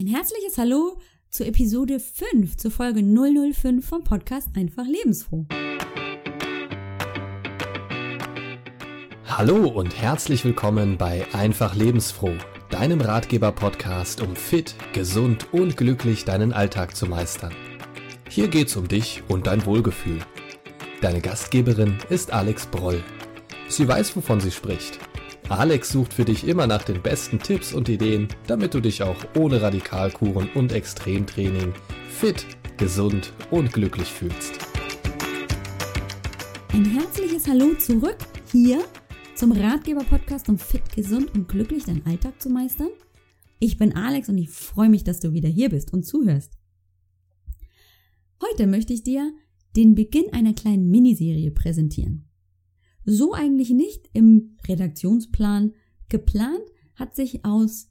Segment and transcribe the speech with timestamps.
[0.00, 0.96] Ein herzliches Hallo
[1.28, 5.44] zur Episode 5, zur Folge 005 vom Podcast Einfach Lebensfroh.
[9.26, 12.32] Hallo und herzlich willkommen bei Einfach Lebensfroh,
[12.70, 17.54] deinem Ratgeber-Podcast, um fit, gesund und glücklich deinen Alltag zu meistern.
[18.26, 20.20] Hier geht's um dich und dein Wohlgefühl.
[21.02, 23.04] Deine Gastgeberin ist Alex Broll.
[23.68, 24.98] Sie weiß, wovon sie spricht
[25.50, 29.16] Alex sucht für dich immer nach den besten Tipps und Ideen, damit du dich auch
[29.36, 31.74] ohne Radikalkuren und Extremtraining
[32.08, 34.60] fit, gesund und glücklich fühlst.
[36.72, 38.18] Ein herzliches Hallo zurück
[38.52, 38.84] hier
[39.34, 42.90] zum Ratgeber-Podcast, um fit, gesund und glücklich deinen Alltag zu meistern.
[43.58, 46.52] Ich bin Alex und ich freue mich, dass du wieder hier bist und zuhörst.
[48.40, 49.32] Heute möchte ich dir
[49.74, 52.29] den Beginn einer kleinen Miniserie präsentieren
[53.04, 55.72] so eigentlich nicht im Redaktionsplan.
[56.08, 56.64] Geplant,
[56.96, 57.88] hat sich aus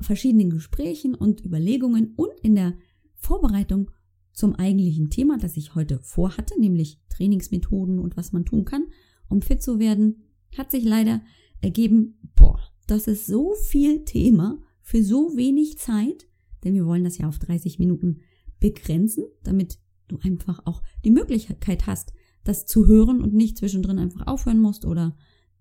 [0.00, 2.74] verschiedenen Gesprächen und Überlegungen und in der
[3.14, 3.90] Vorbereitung
[4.32, 8.86] zum eigentlichen Thema, das ich heute vorhatte, nämlich Trainingsmethoden und was man tun kann,
[9.28, 10.22] um fit zu werden,
[10.56, 11.22] hat sich leider
[11.60, 16.26] ergeben, boah, das ist so viel Thema für so wenig Zeit,
[16.64, 18.20] denn wir wollen das ja auf 30 Minuten
[18.58, 19.78] begrenzen, damit
[20.08, 22.12] du einfach auch die Möglichkeit hast,
[22.44, 25.16] das zu hören und nicht zwischendrin einfach aufhören musst oder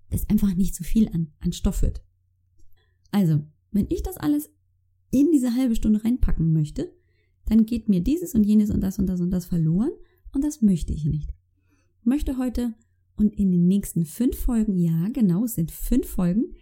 [0.09, 2.03] es einfach nicht zu viel an, an Stoff wird.
[3.11, 4.49] Also, wenn ich das alles
[5.11, 6.93] in diese halbe Stunde reinpacken möchte,
[7.45, 9.91] dann geht mir dieses und jenes und das und das und das verloren
[10.33, 11.33] und das möchte ich nicht.
[11.99, 12.73] Ich möchte heute
[13.15, 16.55] und in den nächsten fünf Folgen, ja genau, es sind fünf Folgen,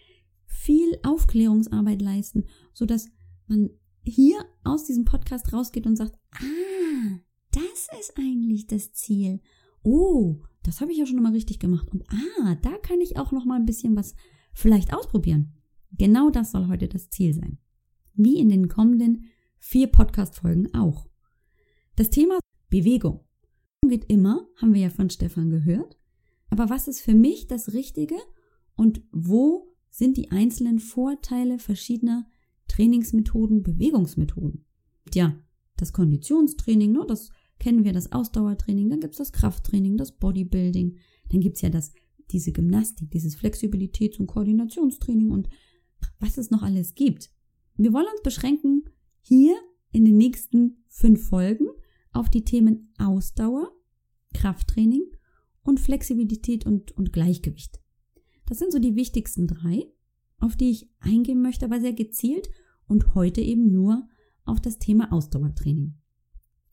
[0.45, 3.08] viel Aufklärungsarbeit leisten, sodass
[3.48, 3.70] man
[4.04, 7.20] hier aus diesem Podcast rausgeht und sagt, ah,
[7.52, 9.39] das ist eigentlich das Ziel
[9.83, 13.31] oh, das habe ich ja schon mal richtig gemacht und ah, da kann ich auch
[13.31, 14.16] noch mal ein bisschen was
[14.53, 15.53] vielleicht ausprobieren.
[15.97, 17.58] Genau das soll heute das Ziel sein.
[18.13, 19.25] Wie in den kommenden
[19.59, 21.08] vier Podcast-Folgen auch.
[21.95, 23.25] Das Thema Bewegung
[23.88, 25.97] geht immer, haben wir ja von Stefan gehört.
[26.49, 28.15] Aber was ist für mich das Richtige
[28.75, 32.27] und wo sind die einzelnen Vorteile verschiedener
[32.67, 34.65] Trainingsmethoden, Bewegungsmethoden?
[35.14, 35.36] Ja,
[35.77, 40.97] das Konditionstraining, ne, das kennen wir das Ausdauertraining, dann gibt's das Krafttraining, das Bodybuilding,
[41.30, 41.93] dann gibt's ja das,
[42.31, 45.49] diese Gymnastik, dieses Flexibilitäts- und Koordinationstraining und
[46.19, 47.30] was es noch alles gibt.
[47.75, 48.86] Wir wollen uns beschränken
[49.21, 49.55] hier
[49.92, 51.67] in den nächsten fünf Folgen
[52.11, 53.71] auf die Themen Ausdauer,
[54.33, 55.03] Krafttraining
[55.64, 57.80] und Flexibilität und, und Gleichgewicht.
[58.45, 59.87] Das sind so die wichtigsten drei,
[60.39, 62.49] auf die ich eingehen möchte, aber sehr gezielt
[62.87, 64.08] und heute eben nur
[64.45, 65.98] auf das Thema Ausdauertraining.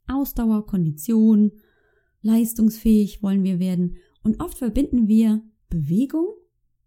[0.08, 1.52] Ausdauer, Kondition,
[2.22, 6.26] leistungsfähig wollen wir werden und oft verbinden wir Bewegung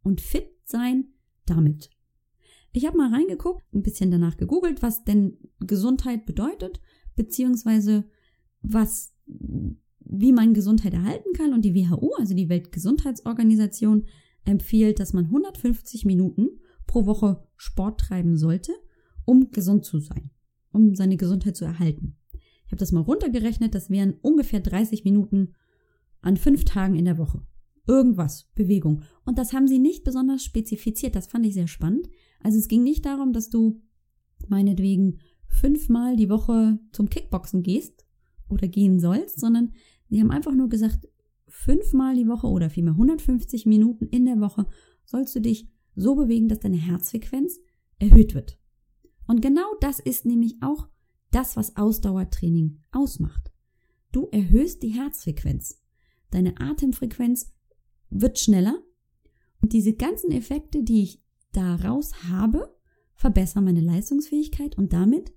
[0.03, 1.05] und fit sein
[1.45, 1.89] damit.
[2.71, 6.79] Ich habe mal reingeguckt, ein bisschen danach gegoogelt, was denn Gesundheit bedeutet,
[7.15, 8.05] beziehungsweise
[8.61, 11.53] was, wie man Gesundheit erhalten kann.
[11.53, 14.05] Und die WHO, also die Weltgesundheitsorganisation,
[14.45, 16.49] empfiehlt, dass man 150 Minuten
[16.85, 18.73] pro Woche Sport treiben sollte,
[19.25, 20.31] um gesund zu sein,
[20.71, 22.18] um seine Gesundheit zu erhalten.
[22.69, 25.53] Ich habe das mal runtergerechnet, das wären ungefähr 30 Minuten
[26.21, 27.41] an fünf Tagen in der Woche.
[27.87, 29.01] Irgendwas, Bewegung.
[29.25, 31.15] Und das haben sie nicht besonders spezifiziert.
[31.15, 32.07] Das fand ich sehr spannend.
[32.43, 33.81] Also es ging nicht darum, dass du
[34.49, 38.05] meinetwegen fünfmal die Woche zum Kickboxen gehst
[38.49, 39.71] oder gehen sollst, sondern
[40.07, 41.09] sie haben einfach nur gesagt,
[41.47, 44.67] fünfmal die Woche oder vielmehr 150 Minuten in der Woche
[45.05, 47.59] sollst du dich so bewegen, dass deine Herzfrequenz
[47.97, 48.59] erhöht wird.
[49.25, 50.87] Und genau das ist nämlich auch
[51.31, 53.51] das, was Ausdauertraining ausmacht.
[54.11, 55.81] Du erhöhst die Herzfrequenz.
[56.31, 57.51] Deine Atemfrequenz
[58.09, 58.81] wird schneller
[59.61, 62.75] und diese ganzen Effekte, die ich daraus habe,
[63.13, 65.33] verbessern meine Leistungsfähigkeit und damit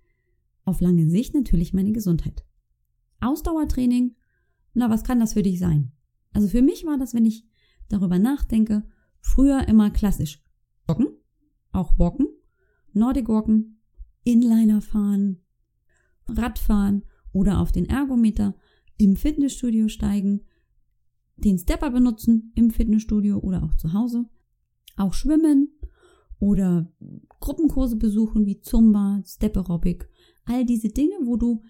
[0.64, 2.44] auf lange Sicht natürlich meine Gesundheit.
[3.20, 4.16] Ausdauertraining,
[4.74, 5.92] na, was kann das für dich sein?
[6.32, 7.46] Also für mich war das, wenn ich
[7.88, 8.84] darüber nachdenke,
[9.20, 10.42] früher immer klassisch.
[10.86, 11.08] Walken,
[11.72, 12.28] auch Walken,
[12.92, 13.80] Nordic Walken,
[14.24, 15.40] Inliner fahren,
[16.28, 18.54] Radfahren oder auf den Ergometer
[18.96, 20.42] im Fitnessstudio steigen,
[21.36, 24.26] den Stepper benutzen im Fitnessstudio oder auch zu Hause,
[24.96, 25.68] auch schwimmen
[26.38, 26.92] oder
[27.40, 30.08] Gruppenkurse besuchen wie Zumba, Step Aerobic,
[30.44, 31.62] all diese Dinge, wo du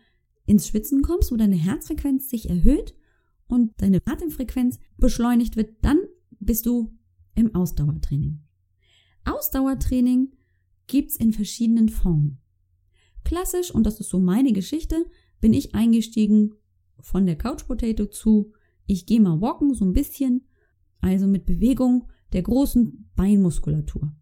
[0.45, 2.95] ins Schwitzen kommst, wo deine Herzfrequenz sich erhöht
[3.47, 5.99] und deine Atemfrequenz beschleunigt wird, dann
[6.41, 6.97] bist du
[7.35, 8.41] im Ausdauertraining.
[9.25, 10.33] Ausdauertraining
[10.87, 12.42] gibt's in verschiedenen Formen.
[13.25, 15.07] Klassisch, und das ist so meine Geschichte,
[15.41, 16.55] bin ich eingestiegen
[17.01, 18.53] von der Couch Potato zu,
[18.87, 20.47] ich gehe mal walken, so ein bisschen,
[21.01, 24.15] also mit Bewegung der großen Beinmuskulatur.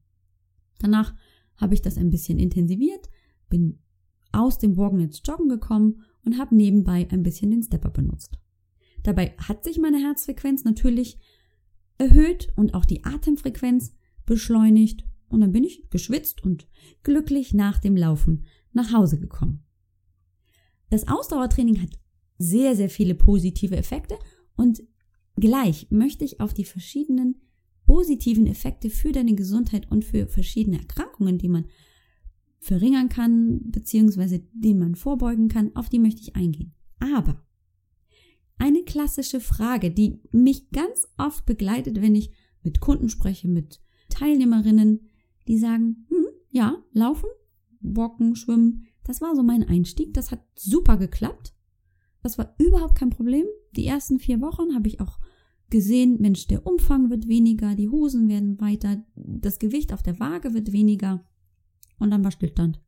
[0.79, 1.15] Danach
[1.57, 3.09] habe ich das ein bisschen intensiviert,
[3.49, 3.79] bin
[4.33, 8.39] aus dem Morgen ins Joggen gekommen und habe nebenbei ein bisschen den Stepper benutzt.
[9.03, 11.19] Dabei hat sich meine Herzfrequenz natürlich
[11.99, 13.95] erhöht und auch die Atemfrequenz
[14.27, 16.67] beschleunigt und dann bin ich geschwitzt und
[17.03, 19.65] glücklich nach dem Laufen nach Hause gekommen.
[20.91, 21.99] Das Ausdauertraining hat
[22.39, 24.19] sehr, sehr viele positive Effekte
[24.57, 24.83] und
[25.37, 27.37] gleich möchte ich auf die verschiedenen
[27.87, 31.67] positiven Effekte für deine Gesundheit und für verschiedene Erkrankungen, die man
[32.61, 36.75] verringern kann, beziehungsweise denen man vorbeugen kann, auf die möchte ich eingehen.
[36.99, 37.43] Aber
[38.59, 42.31] eine klassische Frage, die mich ganz oft begleitet, wenn ich
[42.63, 43.81] mit Kunden spreche, mit
[44.11, 45.01] Teilnehmerinnen,
[45.49, 47.29] die sagen, hm, ja, laufen,
[47.81, 51.55] walken, schwimmen, das war so mein Einstieg, das hat super geklappt.
[52.23, 53.47] Das war überhaupt kein Problem.
[53.73, 55.19] Die ersten vier Wochen habe ich auch
[55.71, 60.53] gesehen, Mensch, der Umfang wird weniger, die Hosen werden weiter, das Gewicht auf der Waage
[60.53, 61.25] wird weniger.
[61.99, 62.81] Und dann war Stillstand.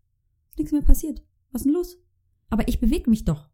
[0.57, 1.23] Nichts mehr passiert.
[1.51, 1.99] Was ist denn los?
[2.51, 3.49] Aber ich bewege mich doch.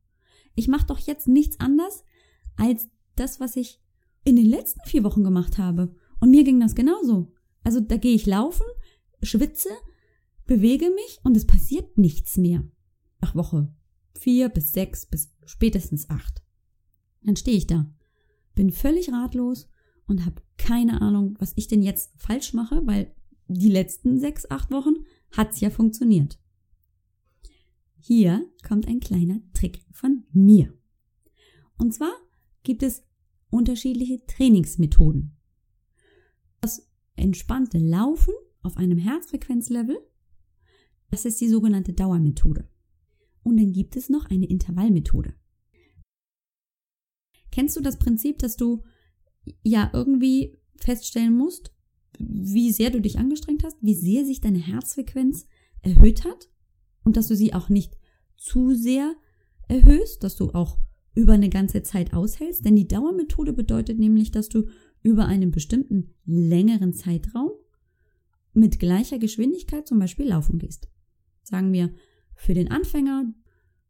[0.55, 2.05] Ich mache doch jetzt nichts anders
[2.56, 3.81] als das, was ich
[4.25, 5.94] in den letzten vier Wochen gemacht habe.
[6.20, 7.32] Und mir ging das genauso.
[7.62, 8.67] Also da gehe ich laufen,
[9.23, 9.69] schwitze,
[10.49, 12.65] bewege mich und es passiert nichts mehr.
[13.21, 13.73] Nach Woche
[14.19, 16.43] vier bis sechs bis spätestens acht.
[17.23, 17.89] Dann stehe ich da,
[18.56, 19.69] bin völlig ratlos
[20.06, 23.15] und habe keine Ahnung, was ich denn jetzt falsch mache, weil
[23.47, 24.95] die letzten sechs, acht Wochen
[25.31, 26.41] hat's ja funktioniert.
[28.01, 30.73] Hier kommt ein kleiner Trick von mir.
[31.77, 32.12] Und zwar
[32.62, 33.05] gibt es
[33.51, 35.37] unterschiedliche Trainingsmethoden.
[36.61, 39.99] Das entspannte Laufen auf einem Herzfrequenzlevel,
[41.10, 42.69] das ist die sogenannte Dauermethode.
[43.43, 45.34] Und dann gibt es noch eine Intervallmethode.
[47.50, 48.82] Kennst du das Prinzip, dass du
[49.62, 51.72] ja irgendwie feststellen musst,
[52.19, 55.46] wie sehr du dich angestrengt hast, wie sehr sich deine Herzfrequenz
[55.82, 56.50] erhöht hat
[57.05, 57.96] und dass du sie auch nicht
[58.37, 59.14] zu sehr
[59.69, 60.78] erhöhst, dass du auch
[61.14, 64.69] über eine ganze Zeit aushältst, denn die Dauermethode bedeutet nämlich, dass du
[65.02, 67.50] über einen bestimmten längeren Zeitraum
[68.52, 70.88] mit gleicher Geschwindigkeit zum Beispiel laufen gehst.
[71.49, 71.91] Sagen wir,
[72.35, 73.33] für den Anfänger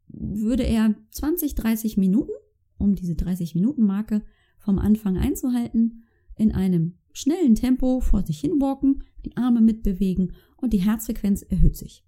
[0.07, 2.31] würde er 20, 30 Minuten,
[2.77, 4.23] um diese 30 Minuten Marke
[4.57, 6.03] vom Anfang einzuhalten,
[6.37, 11.75] in einem schnellen Tempo vor sich hin walken, die Arme mitbewegen und die Herzfrequenz erhöht
[11.75, 12.05] sich.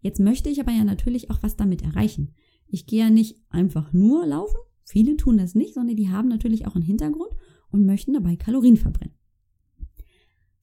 [0.00, 2.34] Jetzt möchte ich aber ja natürlich auch was damit erreichen.
[2.66, 6.66] Ich gehe ja nicht einfach nur laufen, viele tun das nicht, sondern die haben natürlich
[6.66, 7.30] auch einen Hintergrund
[7.70, 9.14] und möchten dabei Kalorien verbrennen.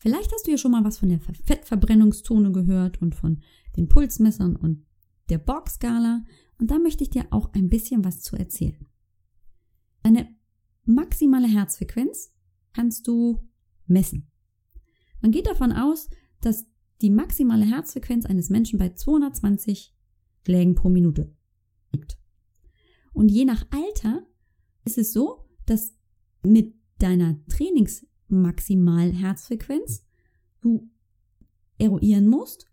[0.05, 3.41] Vielleicht hast du ja schon mal was von der Fettverbrennungszone gehört und von
[3.75, 4.85] den Pulsmessern und
[5.29, 6.23] der Borg-Skala
[6.59, 8.87] und da möchte ich dir auch ein bisschen was zu erzählen.
[10.03, 10.29] Eine
[10.83, 12.31] maximale Herzfrequenz
[12.71, 13.49] kannst du
[13.87, 14.31] messen.
[15.23, 16.07] Man geht davon aus,
[16.39, 16.67] dass
[17.01, 19.91] die maximale Herzfrequenz eines Menschen bei 220
[20.45, 21.35] Schlägen pro Minute
[21.91, 22.19] liegt.
[23.11, 24.27] Und je nach Alter
[24.83, 25.95] ist es so, dass
[26.43, 27.43] mit deiner
[28.27, 30.05] Trainingsmaximalherzfrequenz
[30.61, 30.89] du
[31.77, 32.67] eruieren musst,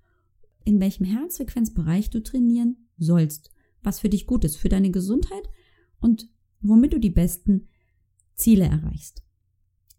[0.64, 3.50] in welchem Herzfrequenzbereich du trainieren sollst,
[3.82, 5.48] was für dich gut ist, für deine Gesundheit
[6.00, 6.28] und
[6.60, 7.68] womit du die besten
[8.34, 9.22] Ziele erreichst.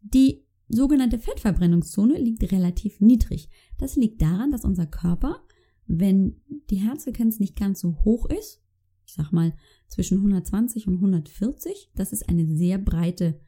[0.02, 3.50] Die sogenannte Fettverbrennungszone liegt relativ niedrig.
[3.78, 5.44] Das liegt daran, dass unser Körper,
[5.86, 8.62] wenn die Herzfrequenz nicht ganz so hoch ist,
[9.06, 9.54] ich sag mal
[9.90, 13.40] zwischen 120 und 140, das ist eine sehr breite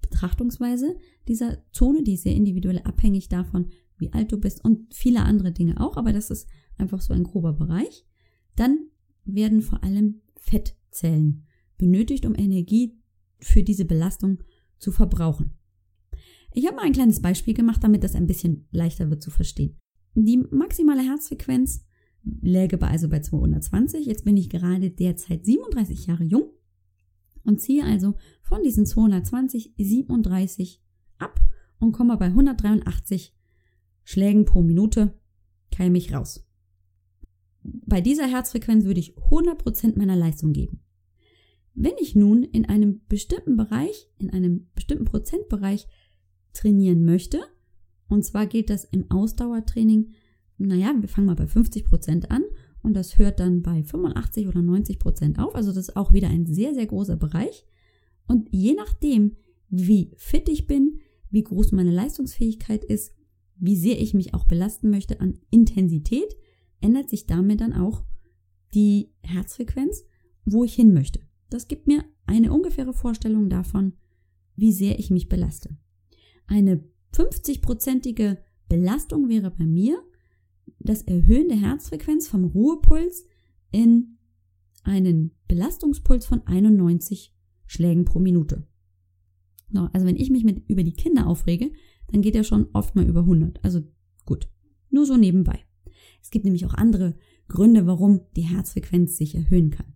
[0.00, 0.96] Betrachtungsweise
[1.28, 5.52] dieser Zone, die ist sehr individuell abhängig davon, wie alt du bist und viele andere
[5.52, 6.48] Dinge auch, aber das ist
[6.78, 8.04] einfach so ein grober Bereich.
[8.54, 8.78] Dann
[9.24, 11.46] werden vor allem Fettzellen
[11.78, 12.98] benötigt, um Energie
[13.40, 14.42] für diese Belastung
[14.78, 15.52] zu verbrauchen.
[16.52, 19.76] Ich habe mal ein kleines Beispiel gemacht, damit das ein bisschen leichter wird zu verstehen.
[20.14, 21.84] Die maximale Herzfrequenz
[22.40, 24.06] läge bei also bei 220.
[24.06, 26.50] Jetzt bin ich gerade derzeit 37 Jahre jung
[27.46, 30.82] und ziehe also von diesen 220 37
[31.18, 31.40] ab
[31.78, 33.34] und komme bei 183
[34.04, 35.18] Schlägen pro Minute
[35.70, 36.48] käme ich raus.
[37.62, 40.80] Bei dieser Herzfrequenz würde ich 100% meiner Leistung geben.
[41.74, 45.88] Wenn ich nun in einem bestimmten Bereich, in einem bestimmten Prozentbereich
[46.56, 47.40] trainieren möchte.
[48.08, 50.14] Und zwar geht das im Ausdauertraining,
[50.58, 52.44] naja, wir fangen mal bei 50 Prozent an
[52.86, 55.56] und das hört dann bei 85 oder 90 Prozent auf.
[55.56, 57.66] Also das ist auch wieder ein sehr, sehr großer Bereich.
[58.28, 59.36] Und je nachdem,
[59.68, 63.12] wie fit ich bin, wie groß meine Leistungsfähigkeit ist,
[63.56, 66.36] wie sehr ich mich auch belasten möchte an Intensität,
[66.80, 68.04] ändert sich damit dann auch
[68.72, 70.04] die Herzfrequenz,
[70.44, 71.18] wo ich hin möchte.
[71.50, 73.94] Das gibt mir eine ungefähre Vorstellung davon,
[74.54, 75.76] wie sehr ich mich belaste.
[76.46, 78.36] Eine 50-prozentige
[78.68, 80.00] Belastung wäre bei mir
[80.78, 83.24] das Erhöhen der Herzfrequenz vom Ruhepuls
[83.70, 84.18] in
[84.82, 87.34] einen Belastungspuls von 91
[87.66, 88.66] Schlägen pro Minute.
[89.92, 91.72] Also wenn ich mich mit über die Kinder aufrege,
[92.08, 93.64] dann geht er schon oft mal über 100.
[93.64, 93.82] Also
[94.24, 94.48] gut,
[94.90, 95.60] nur so nebenbei.
[96.22, 97.16] Es gibt nämlich auch andere
[97.48, 99.94] Gründe, warum die Herzfrequenz sich erhöhen kann.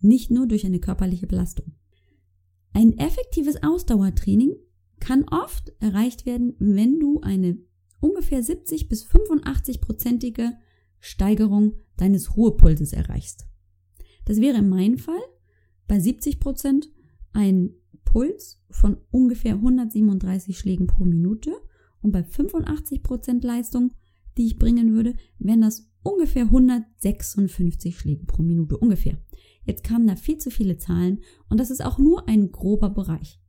[0.00, 1.72] Nicht nur durch eine körperliche Belastung.
[2.72, 4.54] Ein effektives Ausdauertraining
[5.00, 7.58] kann oft erreicht werden, wenn du eine
[8.00, 10.52] ungefähr 70 bis 85 prozentige
[10.98, 13.46] Steigerung deines Ruhepulses erreichst.
[14.24, 15.20] Das wäre in meinem Fall
[15.88, 16.90] bei 70 Prozent
[17.32, 21.52] ein Puls von ungefähr 137 Schlägen pro Minute
[22.02, 23.92] und bei 85 Prozent Leistung,
[24.36, 29.18] die ich bringen würde, wären das ungefähr 156 Schläge pro Minute ungefähr.
[29.64, 33.40] Jetzt kamen da viel zu viele Zahlen und das ist auch nur ein grober Bereich.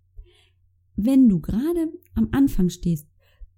[0.96, 3.08] Wenn du gerade am Anfang stehst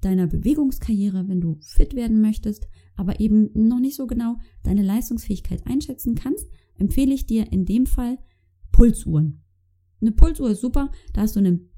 [0.04, 5.66] deiner Bewegungskarriere, wenn du fit werden möchtest, aber eben noch nicht so genau deine Leistungsfähigkeit
[5.66, 8.18] einschätzen kannst, empfehle ich dir in dem Fall
[8.72, 9.42] Pulsuhren.
[10.02, 11.70] Eine Pulsuhr ist super, da hast du einen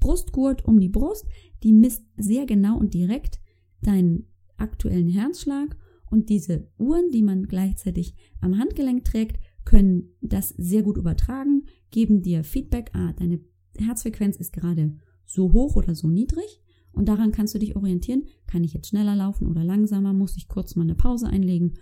[0.00, 1.26] Brustgurt um die Brust,
[1.62, 3.40] die misst sehr genau und direkt
[3.82, 4.26] deinen
[4.56, 5.76] aktuellen Herzschlag
[6.10, 12.22] und diese Uhren, die man gleichzeitig am Handgelenk trägt, können das sehr gut übertragen, geben
[12.22, 13.40] dir Feedback, ah, deine
[13.76, 16.60] Herzfrequenz ist gerade so hoch oder so niedrig
[16.94, 20.48] und daran kannst du dich orientieren, kann ich jetzt schneller laufen oder langsamer, muss ich
[20.48, 21.74] kurz mal eine Pause einlegen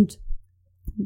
[0.00, 0.20] und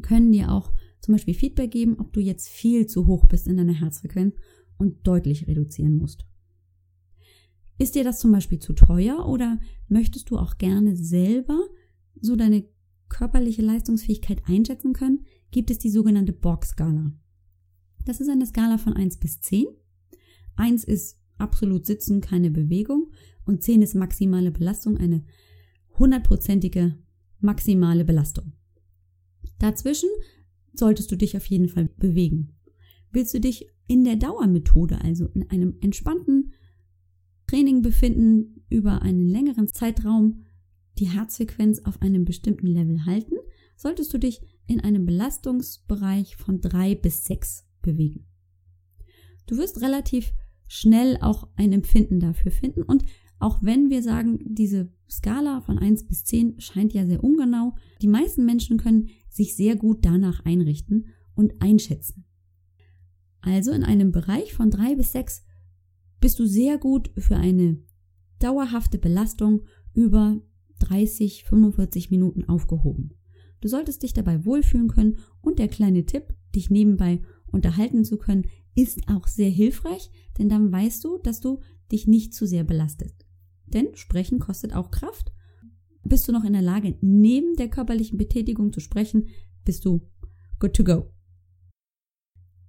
[0.01, 3.57] können dir auch zum Beispiel Feedback geben, ob du jetzt viel zu hoch bist in
[3.57, 4.35] deiner Herzfrequenz
[4.77, 6.25] und deutlich reduzieren musst.
[7.79, 11.59] Ist dir das zum Beispiel zu teuer oder möchtest du auch gerne selber
[12.19, 12.65] so deine
[13.09, 17.13] körperliche Leistungsfähigkeit einschätzen können, gibt es die sogenannte Borg-Skala.
[18.03, 19.67] Das ist eine Skala von 1 bis 10.
[20.55, 23.11] 1 ist absolut Sitzen, keine Bewegung
[23.47, 25.23] und 10 ist maximale Belastung, eine
[25.97, 26.97] hundertprozentige
[27.39, 28.53] maximale Belastung.
[29.59, 30.09] Dazwischen
[30.73, 32.55] solltest du dich auf jeden Fall bewegen.
[33.11, 36.53] Willst du dich in der Dauermethode, also in einem entspannten
[37.47, 40.43] Training befinden, über einen längeren Zeitraum
[40.99, 43.35] die Herzfrequenz auf einem bestimmten Level halten,
[43.75, 48.25] solltest du dich in einem Belastungsbereich von drei bis sechs bewegen.
[49.45, 50.33] Du wirst relativ
[50.67, 53.05] schnell auch ein Empfinden dafür finden und
[53.39, 58.07] auch wenn wir sagen, diese Skala von eins bis zehn scheint ja sehr ungenau, die
[58.07, 62.25] meisten Menschen können sich sehr gut danach einrichten und einschätzen.
[63.41, 65.45] Also in einem Bereich von drei bis sechs
[66.19, 67.77] bist du sehr gut für eine
[68.39, 69.61] dauerhafte Belastung
[69.93, 70.41] über
[70.79, 73.11] 30, 45 Minuten aufgehoben.
[73.61, 78.45] Du solltest dich dabei wohlfühlen können und der kleine Tipp, dich nebenbei unterhalten zu können,
[78.75, 81.59] ist auch sehr hilfreich, denn dann weißt du, dass du
[81.91, 83.26] dich nicht zu sehr belastest.
[83.67, 85.31] Denn sprechen kostet auch Kraft.
[86.03, 89.27] Bist du noch in der Lage, neben der körperlichen Betätigung zu sprechen,
[89.65, 90.09] bist du
[90.59, 91.11] good to go.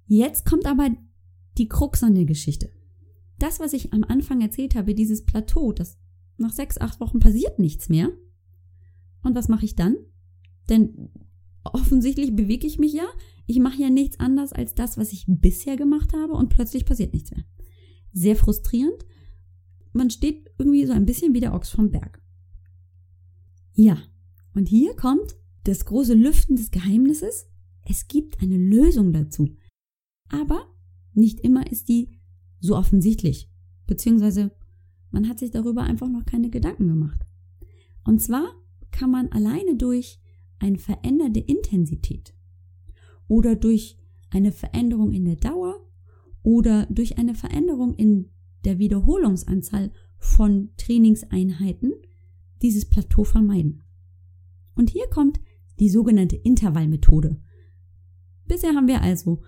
[0.07, 0.91] Jetzt kommt aber
[1.57, 2.71] die Krux an der Geschichte.
[3.39, 5.99] Das, was ich am Anfang erzählt habe, dieses Plateau, das
[6.39, 8.11] nach sechs, acht Wochen passiert nichts mehr.
[9.23, 9.97] Und was mache ich dann?
[10.69, 11.11] Denn
[11.65, 13.07] offensichtlich bewege ich mich ja.
[13.47, 17.13] Ich mache ja nichts anders als das, was ich bisher gemacht habe und plötzlich passiert
[17.13, 17.45] nichts mehr.
[18.13, 19.05] Sehr frustrierend.
[19.99, 22.23] Man steht irgendwie so ein bisschen wie der Ochs vom Berg.
[23.75, 23.99] Ja,
[24.55, 27.49] und hier kommt das große Lüften des Geheimnisses.
[27.85, 29.57] Es gibt eine Lösung dazu.
[30.29, 30.69] Aber
[31.15, 32.21] nicht immer ist die
[32.61, 33.51] so offensichtlich.
[33.89, 34.53] Beziehungsweise
[35.11, 37.27] man hat sich darüber einfach noch keine Gedanken gemacht.
[38.05, 38.55] Und zwar
[38.93, 40.21] kann man alleine durch
[40.61, 42.35] eine veränderte Intensität
[43.27, 43.99] oder durch
[44.31, 45.91] eine Veränderung in der Dauer
[46.45, 48.31] oder durch eine Veränderung in
[48.69, 51.95] der Wiederholungsanzahl von Trainingseinheiten
[52.61, 53.83] dieses Plateau vermeiden.
[54.75, 55.41] Und hier kommt
[55.79, 57.41] die sogenannte Intervallmethode.
[58.47, 59.41] Bisher haben wir also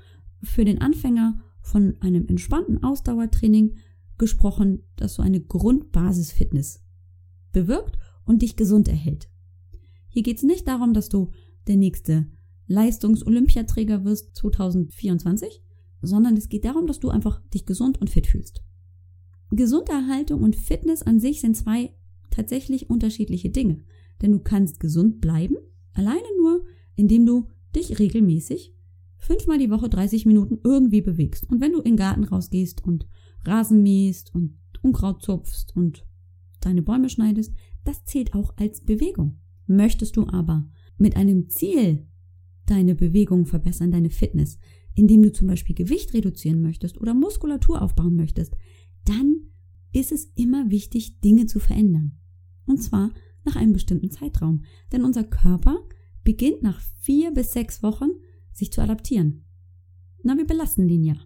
[0.43, 3.77] für den Anfänger von einem entspannten Ausdauertraining
[4.17, 6.83] gesprochen, dass so eine Grundbasisfitness
[7.53, 9.29] bewirkt und dich gesund erhält.
[10.09, 11.31] Hier geht es nicht darum, dass du
[11.67, 12.27] der nächste
[12.69, 15.63] Leistungs-Olympiaträger wirst 2024,
[16.01, 18.63] sondern es geht darum, dass du einfach dich gesund und fit fühlst.
[19.51, 21.95] Gesunderhaltung und Fitness an sich sind zwei
[22.31, 23.83] tatsächlich unterschiedliche Dinge,
[24.23, 25.57] denn du kannst gesund bleiben,
[25.93, 26.65] alleine nur,
[26.95, 28.75] indem du dich regelmäßig
[29.17, 31.49] fünfmal die Woche 30 Minuten irgendwie bewegst.
[31.49, 33.07] Und wenn du in den Garten rausgehst und
[33.45, 36.07] Rasen mähst und Unkraut zupfst und
[36.61, 37.53] deine Bäume schneidest,
[37.85, 39.39] das zählt auch als Bewegung.
[39.67, 42.07] Möchtest du aber mit einem Ziel
[42.67, 44.59] deine Bewegung verbessern, deine Fitness,
[44.95, 48.57] indem du zum Beispiel Gewicht reduzieren möchtest oder Muskulatur aufbauen möchtest,
[49.11, 49.51] dann
[49.93, 52.19] ist es immer wichtig, Dinge zu verändern.
[52.65, 53.13] Und zwar
[53.45, 54.65] nach einem bestimmten Zeitraum.
[54.93, 55.77] Denn unser Körper
[56.23, 58.11] beginnt nach vier bis sechs Wochen
[58.53, 59.45] sich zu adaptieren.
[60.23, 61.17] Na, wir belasten den ja.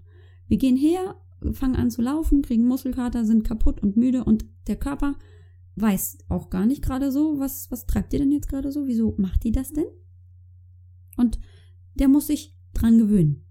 [0.47, 1.21] Wir gehen her,
[1.53, 5.19] fangen an zu laufen, kriegen Muskelkater, sind kaputt und müde und der Körper
[5.77, 8.87] weiß auch gar nicht gerade so, was, was treibt ihr denn jetzt gerade so?
[8.87, 9.87] Wieso macht die das denn?
[11.17, 11.41] Und
[11.95, 13.45] der muss sich dran gewöhnen.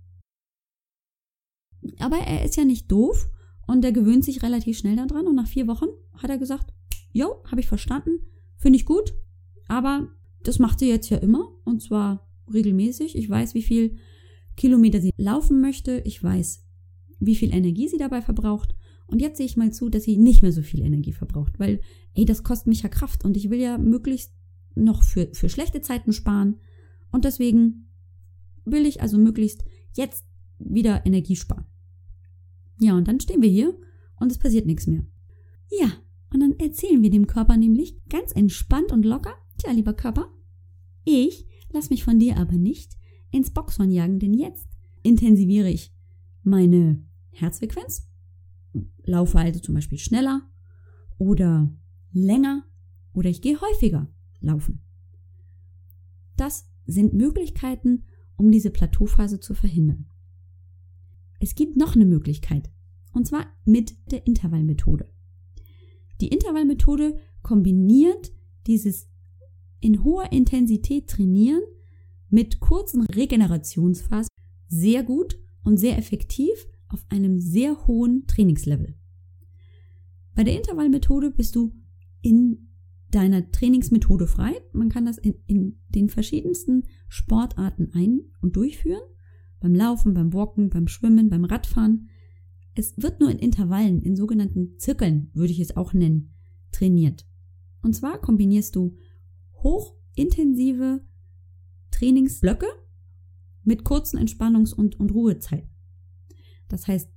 [1.99, 3.29] Aber er ist ja nicht doof
[3.67, 5.27] und der gewöhnt sich relativ schnell daran.
[5.27, 6.73] Und nach vier Wochen hat er gesagt,
[7.11, 8.19] jo, habe ich verstanden,
[8.57, 9.13] finde ich gut,
[9.67, 10.09] aber
[10.43, 11.49] das macht sie jetzt ja immer.
[11.63, 13.15] Und zwar regelmäßig.
[13.15, 13.97] Ich weiß, wie viel
[14.55, 16.65] Kilometer sie laufen möchte, ich weiß,
[17.19, 18.75] wie viel Energie sie dabei verbraucht.
[19.07, 21.81] Und jetzt sehe ich mal zu, dass sie nicht mehr so viel Energie verbraucht, weil,
[22.13, 23.25] ey, das kostet mich ja Kraft.
[23.25, 24.33] Und ich will ja möglichst
[24.75, 26.57] noch für, für schlechte Zeiten sparen.
[27.11, 27.89] Und deswegen
[28.65, 30.25] will ich also möglichst jetzt
[30.57, 31.65] wieder Energie sparen.
[32.83, 33.79] Ja, und dann stehen wir hier
[34.19, 35.05] und es passiert nichts mehr.
[35.79, 35.89] Ja,
[36.33, 40.29] und dann erzählen wir dem Körper nämlich ganz entspannt und locker, tja, lieber Körper,
[41.05, 42.97] ich lass mich von dir aber nicht
[43.31, 44.67] ins Boxhorn jagen, denn jetzt
[45.01, 45.95] intensiviere ich
[46.41, 48.05] meine Herzfrequenz,
[49.05, 50.41] laufe also zum Beispiel schneller
[51.17, 51.73] oder
[52.11, 52.65] länger
[53.13, 54.81] oder ich gehe häufiger laufen.
[56.35, 58.03] Das sind Möglichkeiten,
[58.35, 60.09] um diese Plateauphase zu verhindern.
[61.39, 62.72] Es gibt noch eine Möglichkeit,
[63.13, 65.09] und zwar mit der Intervallmethode.
[66.21, 68.31] Die Intervallmethode kombiniert
[68.67, 69.09] dieses
[69.79, 71.61] in hoher Intensität trainieren
[72.29, 74.29] mit kurzen Regenerationsphasen
[74.67, 76.53] sehr gut und sehr effektiv
[76.87, 78.95] auf einem sehr hohen Trainingslevel.
[80.35, 81.73] Bei der Intervallmethode bist du
[82.21, 82.69] in
[83.11, 84.53] deiner Trainingsmethode frei.
[84.71, 89.03] Man kann das in, in den verschiedensten Sportarten ein- und durchführen.
[89.59, 92.09] Beim Laufen, beim Walken, beim Schwimmen, beim Radfahren.
[92.75, 96.33] Es wird nur in Intervallen, in sogenannten Zirkeln, würde ich es auch nennen,
[96.71, 97.27] trainiert.
[97.81, 98.95] Und zwar kombinierst du
[99.61, 101.01] hochintensive
[101.91, 102.67] Trainingsblöcke
[103.63, 105.69] mit kurzen Entspannungs- und, und Ruhezeiten.
[106.67, 107.09] Das heißt,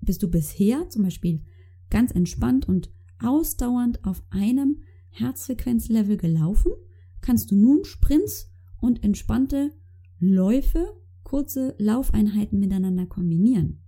[0.00, 1.44] bist du bisher zum Beispiel
[1.90, 6.72] ganz entspannt und ausdauernd auf einem Herzfrequenzlevel gelaufen,
[7.20, 9.70] kannst du nun Sprints und entspannte
[10.18, 10.86] Läufe,
[11.22, 13.83] kurze Laufeinheiten miteinander kombinieren.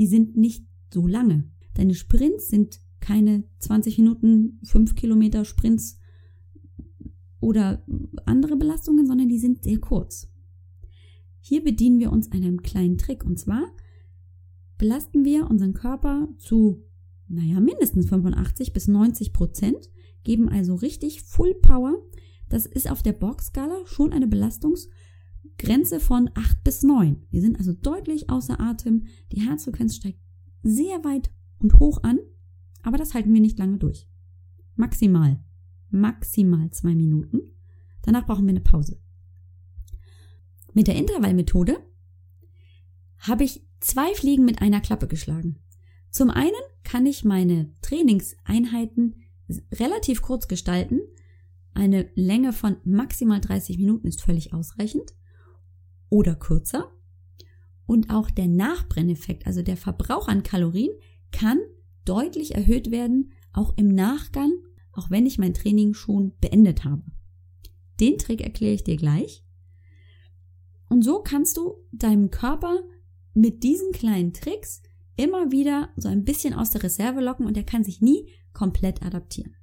[0.00, 1.44] Die sind nicht so lange.
[1.74, 6.00] Deine Sprints sind keine 20 Minuten, 5 Kilometer Sprints
[7.38, 7.84] oder
[8.24, 10.32] andere Belastungen, sondern die sind sehr kurz.
[11.40, 13.62] Hier bedienen wir uns einem kleinen Trick und zwar
[14.78, 16.82] belasten wir unseren Körper zu,
[17.28, 19.90] naja, mindestens 85 bis 90 Prozent
[20.24, 22.02] geben also richtig Full Power.
[22.48, 24.28] Das ist auf der Borg-Skala schon eine
[25.60, 27.26] Belastungsgrenze von 8 bis 9.
[27.30, 29.06] Wir sind also deutlich außer Atem.
[29.32, 30.20] Die Herzfrequenz steigt
[30.62, 32.18] sehr weit und hoch an,
[32.82, 34.08] aber das halten wir nicht lange durch.
[34.76, 35.42] Maximal,
[35.90, 37.40] maximal zwei Minuten.
[38.02, 38.98] Danach brauchen wir eine Pause.
[40.72, 41.78] Mit der Intervallmethode
[43.18, 45.58] habe ich zwei Fliegen mit einer Klappe geschlagen.
[46.10, 46.52] Zum einen
[46.84, 49.16] kann ich meine Trainingseinheiten
[49.72, 51.00] relativ kurz gestalten.
[51.74, 55.12] Eine Länge von maximal 30 Minuten ist völlig ausreichend
[56.10, 56.92] oder kürzer.
[57.86, 60.92] Und auch der Nachbrenneffekt, also der Verbrauch an Kalorien,
[61.32, 61.58] kann
[62.04, 64.52] deutlich erhöht werden, auch im Nachgang,
[64.92, 67.02] auch wenn ich mein Training schon beendet habe.
[68.00, 69.44] Den Trick erkläre ich dir gleich.
[70.88, 72.80] Und so kannst du deinem Körper
[73.34, 74.82] mit diesen kleinen Tricks
[75.16, 79.02] immer wieder so ein bisschen aus der Reserve locken und er kann sich nie komplett
[79.02, 79.54] adaptieren.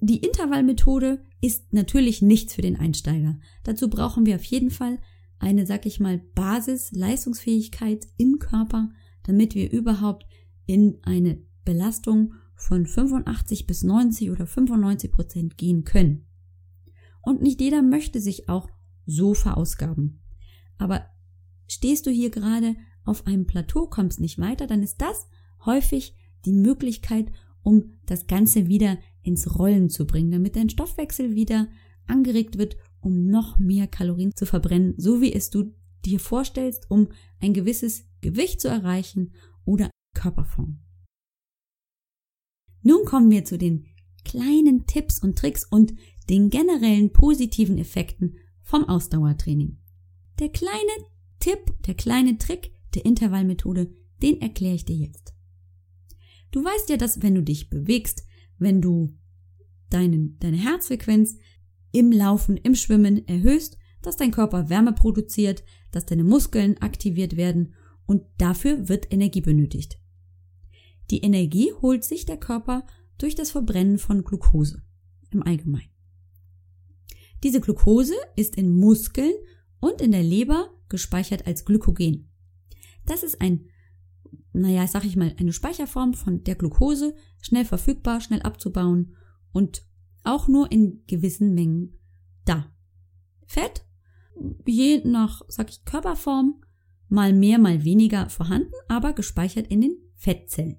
[0.00, 3.38] Die Intervallmethode ist natürlich nichts für den Einsteiger.
[3.64, 4.98] Dazu brauchen wir auf jeden Fall
[5.38, 8.90] eine, sag ich mal, Basis-Leistungsfähigkeit im Körper,
[9.24, 10.26] damit wir überhaupt
[10.66, 16.26] in eine Belastung von 85 bis 90 oder 95 Prozent gehen können.
[17.22, 18.68] Und nicht jeder möchte sich auch
[19.06, 20.22] so verausgaben.
[20.78, 21.06] Aber
[21.66, 25.26] stehst du hier gerade auf einem Plateau, kommst nicht weiter, dann ist das
[25.64, 27.32] häufig die Möglichkeit,
[27.62, 31.68] um das Ganze wieder ins Rollen zu bringen, damit dein Stoffwechsel wieder
[32.06, 37.08] angeregt wird, um noch mehr Kalorien zu verbrennen, so wie es du dir vorstellst, um
[37.40, 39.32] ein gewisses Gewicht zu erreichen
[39.64, 40.80] oder Körperform.
[42.82, 43.86] Nun kommen wir zu den
[44.24, 45.94] kleinen Tipps und Tricks und
[46.28, 49.78] den generellen positiven Effekten vom Ausdauertraining.
[50.38, 50.92] Der kleine
[51.38, 55.34] Tipp, der kleine Trick der Intervallmethode, den erkläre ich dir jetzt.
[56.50, 58.24] Du weißt ja, dass wenn du dich bewegst,
[58.60, 59.16] wenn du
[59.90, 61.36] deinen, deine Herzfrequenz
[61.92, 67.74] im Laufen, im Schwimmen erhöhst, dass dein Körper Wärme produziert, dass deine Muskeln aktiviert werden
[68.06, 69.98] und dafür wird Energie benötigt.
[71.10, 72.86] Die Energie holt sich der Körper
[73.18, 74.82] durch das Verbrennen von Glucose
[75.30, 75.90] im Allgemeinen.
[77.42, 79.32] Diese Glucose ist in Muskeln
[79.80, 82.30] und in der Leber gespeichert als Glykogen.
[83.06, 83.66] Das ist ein,
[84.52, 89.16] naja, sag ich mal, eine Speicherform von der Glucose, schnell verfügbar, schnell abzubauen
[89.52, 89.82] und
[90.24, 91.98] auch nur in gewissen Mengen
[92.44, 92.72] da.
[93.46, 93.84] Fett,
[94.66, 96.62] je nach, sag ich, Körperform,
[97.08, 100.78] mal mehr, mal weniger vorhanden, aber gespeichert in den Fettzellen.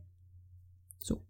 [1.00, 1.26] So.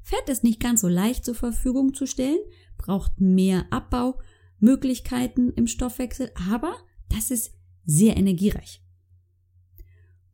[0.00, 2.40] Fett ist nicht ganz so leicht zur Verfügung zu stellen,
[2.76, 6.74] braucht mehr Abbaumöglichkeiten im Stoffwechsel, aber
[7.08, 8.82] das ist sehr energiereich.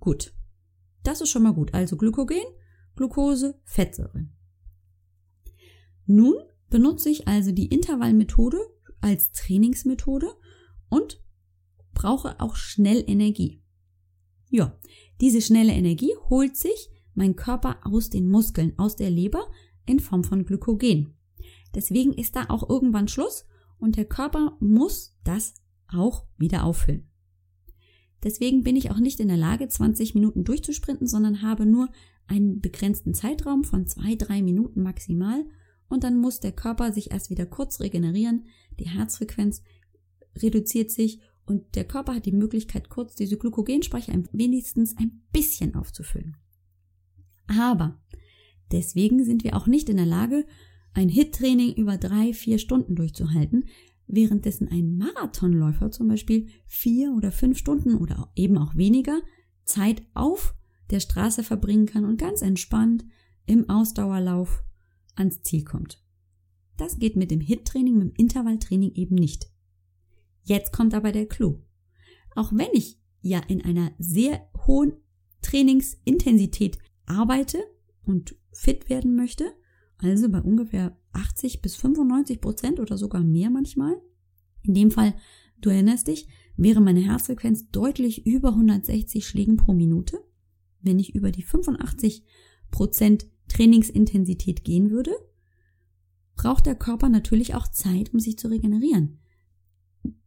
[0.00, 0.32] Gut.
[1.08, 1.72] Das ist schon mal gut.
[1.72, 2.44] Also Glykogen,
[2.94, 4.36] Glucose, Fettsäuren.
[6.04, 6.34] Nun
[6.68, 8.58] benutze ich also die Intervallmethode
[9.00, 10.26] als Trainingsmethode
[10.90, 11.18] und
[11.94, 13.62] brauche auch schnell Energie.
[14.50, 14.78] Ja,
[15.22, 19.50] diese schnelle Energie holt sich mein Körper aus den Muskeln, aus der Leber
[19.86, 21.14] in Form von Glykogen.
[21.74, 23.46] Deswegen ist da auch irgendwann Schluss
[23.78, 25.54] und der Körper muss das
[25.90, 27.07] auch wieder auffüllen.
[28.22, 31.88] Deswegen bin ich auch nicht in der Lage, 20 Minuten durchzusprinten, sondern habe nur
[32.26, 35.44] einen begrenzten Zeitraum von zwei, drei Minuten maximal.
[35.88, 38.46] Und dann muss der Körper sich erst wieder kurz regenerieren,
[38.78, 39.62] die Herzfrequenz
[40.36, 46.36] reduziert sich und der Körper hat die Möglichkeit, kurz diese Glykogenspeicher wenigstens ein bisschen aufzufüllen.
[47.46, 47.98] Aber
[48.70, 50.44] deswegen sind wir auch nicht in der Lage,
[50.92, 53.64] ein HIT-Training über drei, vier Stunden durchzuhalten,
[54.08, 59.20] währenddessen ein Marathonläufer zum Beispiel vier oder fünf Stunden oder eben auch weniger
[59.64, 60.54] Zeit auf
[60.90, 63.04] der Straße verbringen kann und ganz entspannt
[63.46, 64.62] im Ausdauerlauf
[65.14, 66.02] ans Ziel kommt.
[66.76, 69.50] Das geht mit dem HIT-Training, mit dem Intervalltraining eben nicht.
[70.44, 71.60] Jetzt kommt aber der Clou.
[72.34, 74.94] Auch wenn ich ja in einer sehr hohen
[75.42, 77.58] Trainingsintensität arbeite
[78.04, 79.52] und fit werden möchte,
[79.98, 84.00] also bei ungefähr 80 bis 95 Prozent oder sogar mehr manchmal.
[84.62, 85.14] In dem Fall,
[85.60, 90.18] du erinnerst dich, wäre meine Herzfrequenz deutlich über 160 Schlägen pro Minute.
[90.80, 92.24] Wenn ich über die 85
[92.70, 95.12] Prozent Trainingsintensität gehen würde,
[96.36, 99.18] braucht der Körper natürlich auch Zeit, um sich zu regenerieren.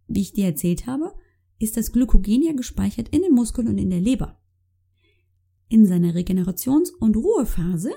[0.08, 1.14] Wie ich dir erzählt habe,
[1.60, 4.42] ist das Glykogen ja gespeichert in den Muskeln und in der Leber.
[5.70, 7.92] In seiner Regenerations- und Ruhephase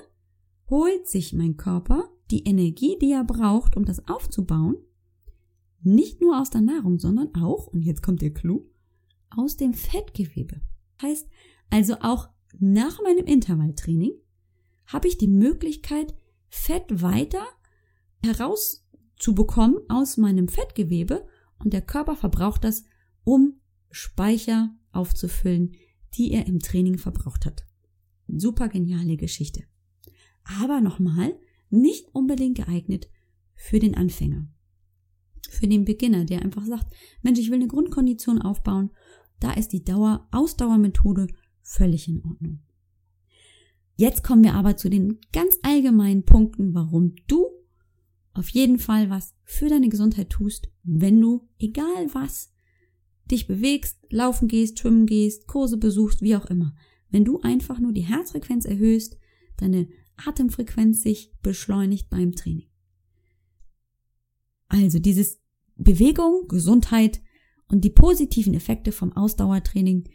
[0.69, 4.77] holt sich mein Körper die Energie, die er braucht, um das aufzubauen,
[5.81, 8.65] nicht nur aus der Nahrung, sondern auch, und jetzt kommt der Clou,
[9.29, 10.61] aus dem Fettgewebe.
[11.01, 11.27] Heißt
[11.69, 14.13] also auch nach meinem Intervalltraining
[14.87, 16.15] habe ich die Möglichkeit,
[16.47, 17.45] Fett weiter
[18.23, 21.27] herauszubekommen aus meinem Fettgewebe
[21.59, 22.83] und der Körper verbraucht das,
[23.23, 23.59] um
[23.91, 25.75] Speicher aufzufüllen,
[26.13, 27.65] die er im Training verbraucht hat.
[28.27, 29.63] Super geniale Geschichte
[30.45, 31.37] aber nochmal
[31.69, 33.09] nicht unbedingt geeignet
[33.55, 34.47] für den Anfänger.
[35.49, 38.91] Für den Beginner, der einfach sagt, Mensch, ich will eine Grundkondition aufbauen,
[39.39, 41.27] da ist die Dauer Ausdauermethode
[41.61, 42.61] völlig in Ordnung.
[43.97, 47.47] Jetzt kommen wir aber zu den ganz allgemeinen Punkten, warum du
[48.33, 52.53] auf jeden Fall was für deine Gesundheit tust, wenn du, egal was,
[53.31, 56.75] dich bewegst, laufen gehst, schwimmen gehst, Kurse besuchst, wie auch immer.
[57.09, 59.17] Wenn du einfach nur die Herzfrequenz erhöhst,
[59.57, 62.67] deine Atemfrequenz sich beschleunigt beim Training.
[64.67, 65.39] Also dieses
[65.75, 67.21] Bewegung, Gesundheit
[67.67, 70.09] und die positiven Effekte vom Ausdauertraining,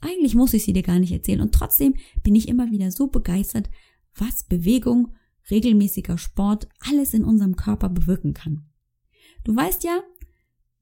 [0.00, 3.08] eigentlich muss ich sie dir gar nicht erzählen und trotzdem bin ich immer wieder so
[3.08, 3.70] begeistert,
[4.14, 5.14] was Bewegung,
[5.50, 8.66] regelmäßiger Sport alles in unserem Körper bewirken kann.
[9.44, 10.02] Du weißt ja,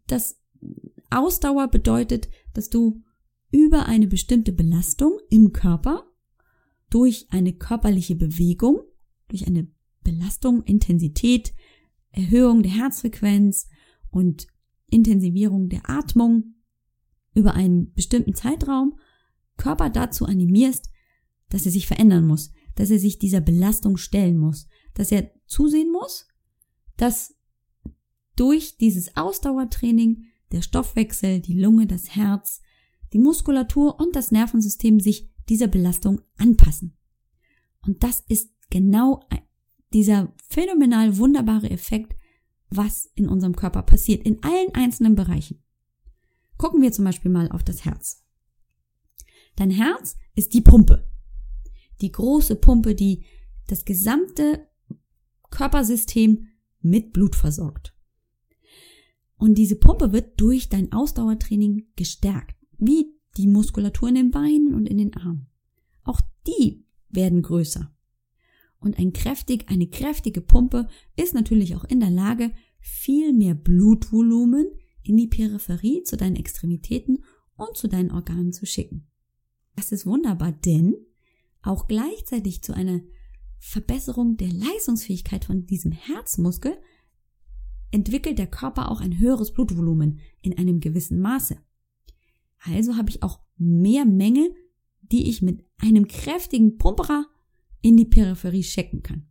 [0.06, 0.40] dass
[1.10, 3.02] Ausdauer bedeutet, dass du
[3.50, 6.04] über eine bestimmte Belastung im Körper
[6.94, 8.78] durch eine körperliche Bewegung,
[9.26, 9.66] durch eine
[10.04, 11.52] Belastung, Intensität,
[12.12, 13.68] Erhöhung der Herzfrequenz
[14.12, 14.46] und
[14.87, 16.54] Intensivierung der Atmung
[17.35, 18.96] über einen bestimmten Zeitraum
[19.57, 20.88] Körper dazu animierst,
[21.48, 25.90] dass er sich verändern muss, dass er sich dieser Belastung stellen muss, dass er zusehen
[25.90, 26.28] muss,
[26.96, 27.35] dass
[28.37, 32.61] durch dieses Ausdauertraining der Stoffwechsel, die Lunge, das Herz,
[33.12, 36.96] die Muskulatur und das Nervensystem sich dieser Belastung anpassen.
[37.83, 39.20] Und das ist genau
[39.92, 42.16] dieser phänomenal wunderbare Effekt,
[42.70, 45.62] was in unserem Körper passiert, in allen einzelnen Bereichen.
[46.57, 48.24] Gucken wir zum Beispiel mal auf das Herz.
[49.57, 51.09] Dein Herz ist die Pumpe.
[52.00, 53.24] Die große Pumpe, die
[53.66, 54.68] das gesamte
[55.50, 56.48] Körpersystem
[56.80, 57.94] mit Blut versorgt.
[59.37, 64.86] Und diese Pumpe wird durch dein Ausdauertraining gestärkt, wie die Muskulatur in den Beinen und
[64.86, 65.46] in den Armen.
[66.02, 67.90] Auch die werden größer.
[68.78, 74.66] Und ein kräftig, eine kräftige Pumpe ist natürlich auch in der Lage, viel mehr Blutvolumen
[75.02, 77.24] in die Peripherie zu deinen Extremitäten
[77.56, 79.06] und zu deinen Organen zu schicken.
[79.74, 80.94] Das ist wunderbar, denn
[81.62, 83.00] auch gleichzeitig zu einer
[83.58, 86.76] Verbesserung der Leistungsfähigkeit von diesem Herzmuskel
[87.90, 91.56] entwickelt der Körper auch ein höheres Blutvolumen in einem gewissen Maße.
[92.64, 94.50] Also habe ich auch mehr Menge,
[95.03, 97.27] die ich mit einem kräftigen Pumperer
[97.83, 99.27] in die Peripherie schicken kann.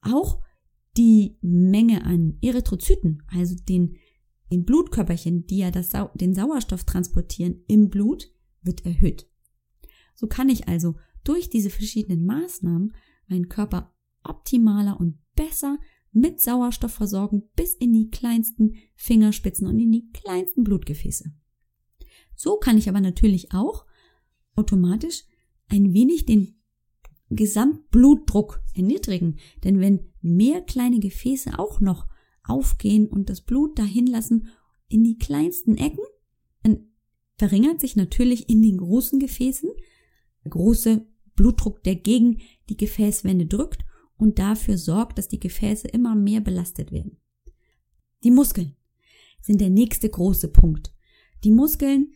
[0.00, 0.40] Auch
[0.96, 3.96] die Menge an Erythrozyten, also den,
[4.50, 8.30] den Blutkörperchen, die ja das, den Sauerstoff transportieren im Blut,
[8.62, 9.28] wird erhöht.
[10.14, 12.94] So kann ich also durch diese verschiedenen Maßnahmen
[13.26, 15.78] meinen Körper optimaler und besser
[16.12, 21.32] mit Sauerstoff versorgen bis in die kleinsten Fingerspitzen und in die kleinsten Blutgefäße.
[22.40, 23.84] So kann ich aber natürlich auch
[24.56, 25.24] automatisch
[25.68, 26.54] ein wenig den
[27.28, 29.36] Gesamtblutdruck erniedrigen.
[29.62, 32.06] Denn wenn mehr kleine Gefäße auch noch
[32.42, 34.48] aufgehen und das Blut dahin lassen
[34.88, 36.02] in die kleinsten Ecken,
[36.62, 36.86] dann
[37.36, 39.68] verringert sich natürlich in den großen Gefäßen
[40.42, 43.84] der große Blutdruck, der gegen die Gefäßwände drückt
[44.16, 47.18] und dafür sorgt, dass die Gefäße immer mehr belastet werden.
[48.24, 48.76] Die Muskeln
[49.42, 50.94] sind der nächste große Punkt.
[51.44, 52.14] Die Muskeln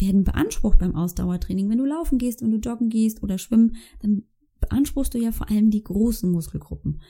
[0.00, 1.68] werden beansprucht beim Ausdauertraining.
[1.68, 4.24] Wenn du laufen gehst, wenn du joggen gehst oder schwimmen, dann
[4.60, 7.00] beanspruchst du ja vor allem die großen Muskelgruppen.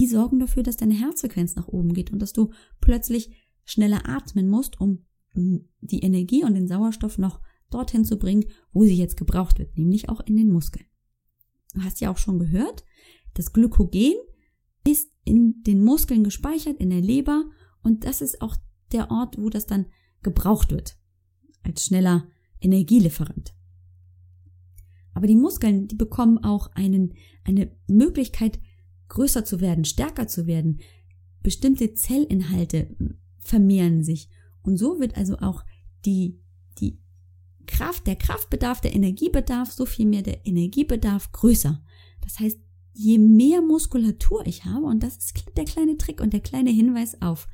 [0.00, 3.30] Die sorgen dafür, dass deine Herzfrequenz nach oben geht und dass du plötzlich
[3.64, 8.94] schneller atmen musst, um die Energie und den Sauerstoff noch dorthin zu bringen, wo sie
[8.94, 10.86] jetzt gebraucht wird, nämlich auch in den Muskeln.
[11.74, 12.84] Du hast ja auch schon gehört,
[13.34, 14.14] das Glykogen
[14.86, 17.44] ist in den Muskeln gespeichert, in der Leber
[17.82, 18.56] und das ist auch
[18.92, 19.86] der Ort, wo das dann
[20.22, 20.96] gebraucht wird,
[21.66, 22.26] als schneller
[22.60, 23.54] Energielieferant.
[25.12, 28.58] Aber die Muskeln, die bekommen auch einen, eine Möglichkeit,
[29.08, 30.80] größer zu werden, stärker zu werden.
[31.42, 32.94] Bestimmte Zellinhalte
[33.38, 34.28] vermehren sich.
[34.62, 35.64] Und so wird also auch
[36.04, 36.40] die,
[36.78, 36.98] die
[37.66, 41.82] Kraft, der Kraftbedarf, der Energiebedarf, so viel mehr der Energiebedarf größer.
[42.20, 42.58] Das heißt,
[42.92, 47.20] je mehr Muskulatur ich habe, und das ist der kleine Trick und der kleine Hinweis
[47.22, 47.48] auf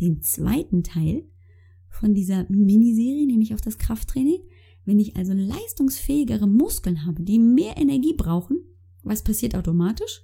[0.00, 1.28] den zweiten Teil
[2.04, 4.40] von dieser Miniserie, nämlich auf das Krafttraining,
[4.84, 8.58] wenn ich also leistungsfähigere Muskeln habe, die mehr Energie brauchen,
[9.02, 10.22] was passiert automatisch?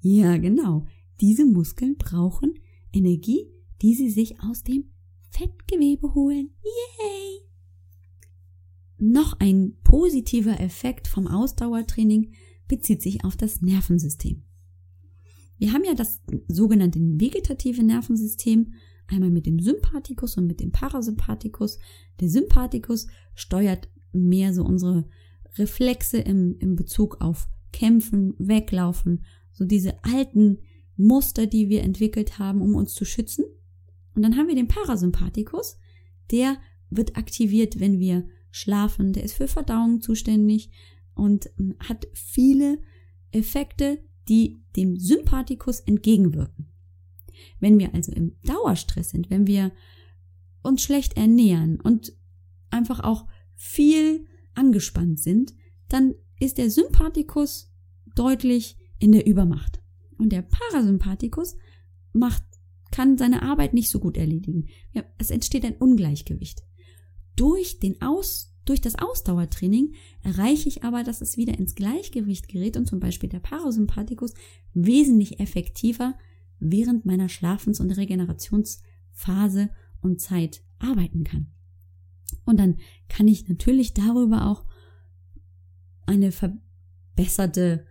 [0.00, 0.86] Ja, genau.
[1.20, 2.54] Diese Muskeln brauchen
[2.90, 3.50] Energie,
[3.82, 4.84] die sie sich aus dem
[5.28, 6.54] Fettgewebe holen.
[6.64, 7.46] Yay!
[8.96, 12.32] Noch ein positiver Effekt vom Ausdauertraining
[12.66, 14.42] bezieht sich auf das Nervensystem.
[15.58, 18.72] Wir haben ja das sogenannte vegetative Nervensystem,
[19.10, 21.78] einmal mit dem Sympathikus und mit dem Parasympathikus.
[22.20, 25.06] Der Sympathikus steuert mehr so unsere
[25.56, 30.58] Reflexe im, im Bezug auf Kämpfen, Weglaufen, so diese alten
[30.96, 33.44] Muster, die wir entwickelt haben, um uns zu schützen.
[34.14, 35.78] Und dann haben wir den Parasympathikus,
[36.30, 36.56] der
[36.90, 40.70] wird aktiviert, wenn wir schlafen, der ist für Verdauung zuständig
[41.14, 42.78] und ähm, hat viele
[43.30, 46.69] Effekte, die dem Sympathikus entgegenwirken.
[47.58, 49.72] Wenn wir also im Dauerstress sind, wenn wir
[50.62, 52.12] uns schlecht ernähren und
[52.70, 55.54] einfach auch viel angespannt sind,
[55.88, 57.72] dann ist der Sympathikus
[58.14, 59.80] deutlich in der Übermacht.
[60.18, 61.56] Und der Parasympathikus
[62.12, 62.42] macht,
[62.90, 64.68] kann seine Arbeit nicht so gut erledigen.
[64.92, 66.62] Ja, es entsteht ein Ungleichgewicht.
[67.36, 72.76] Durch den Aus, durch das Ausdauertraining erreiche ich aber, dass es wieder ins Gleichgewicht gerät
[72.76, 74.34] und zum Beispiel der Parasympathikus
[74.74, 76.18] wesentlich effektiver
[76.60, 79.70] während meiner Schlafens- und Regenerationsphase
[80.00, 81.52] und Zeit arbeiten kann.
[82.44, 82.76] Und dann
[83.08, 84.64] kann ich natürlich darüber auch
[86.06, 87.86] eine verbesserte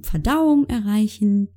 [0.00, 1.48] Verdauung erreichen,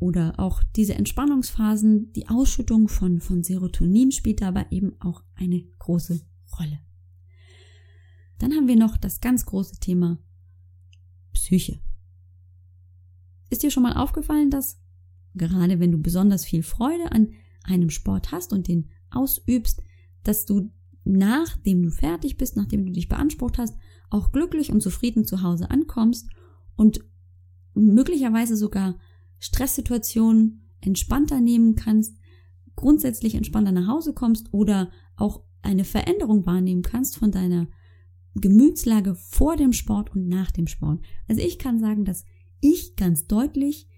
[0.00, 6.20] oder auch diese Entspannungsphasen, die Ausschüttung von, von Serotonin spielt dabei eben auch eine große
[6.58, 6.78] Rolle.
[8.38, 10.18] Dann haben wir noch das ganz große Thema
[11.32, 11.80] Psyche.
[13.50, 14.80] Ist dir schon mal aufgefallen, dass
[15.38, 17.30] gerade wenn du besonders viel Freude an
[17.64, 19.82] einem Sport hast und den ausübst,
[20.22, 20.70] dass du
[21.04, 23.76] nachdem du fertig bist, nachdem du dich beansprucht hast,
[24.10, 26.28] auch glücklich und zufrieden zu Hause ankommst
[26.76, 27.00] und
[27.74, 28.98] möglicherweise sogar
[29.38, 32.16] Stresssituationen entspannter nehmen kannst,
[32.76, 37.68] grundsätzlich entspannter nach Hause kommst oder auch eine Veränderung wahrnehmen kannst von deiner
[38.34, 41.00] Gemütslage vor dem Sport und nach dem Sport.
[41.26, 42.24] Also ich kann sagen, dass
[42.60, 43.88] ich ganz deutlich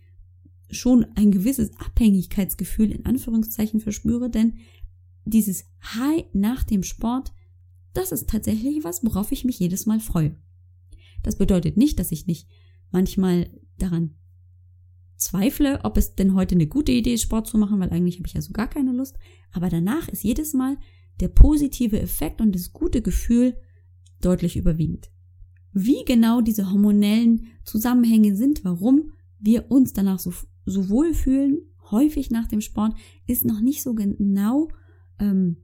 [0.72, 4.58] schon ein gewisses Abhängigkeitsgefühl in Anführungszeichen verspüre, denn
[5.24, 7.32] dieses High nach dem Sport,
[7.92, 10.36] das ist tatsächlich was, worauf ich mich jedes Mal freue.
[11.22, 12.48] Das bedeutet nicht, dass ich nicht
[12.90, 14.14] manchmal daran
[15.16, 18.26] zweifle, ob es denn heute eine gute Idee ist, Sport zu machen, weil eigentlich habe
[18.26, 19.18] ich ja so gar keine Lust.
[19.52, 20.78] Aber danach ist jedes Mal
[21.20, 23.56] der positive Effekt und das gute Gefühl
[24.20, 25.10] deutlich überwiegend.
[25.72, 30.32] Wie genau diese hormonellen Zusammenhänge sind, warum wir uns danach so,
[30.70, 31.58] so wohl fühlen,
[31.90, 32.94] häufig nach dem Sport,
[33.26, 34.68] ist noch nicht so genau
[35.18, 35.56] ähm,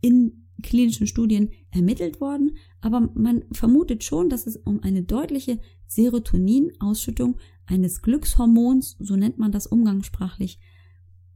[0.00, 7.36] in klinischen Studien ermittelt worden, aber man vermutet schon, dass es um eine deutliche Serotoninausschüttung
[7.66, 10.58] eines Glückshormons, so nennt man das umgangssprachlich,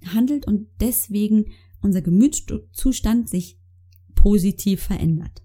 [0.05, 1.47] handelt und deswegen
[1.81, 3.59] unser Gemütszustand sich
[4.15, 5.43] positiv verändert.